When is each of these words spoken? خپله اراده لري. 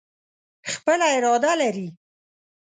خپله 0.71 1.07
اراده 1.15 1.53
لري. 1.61 1.87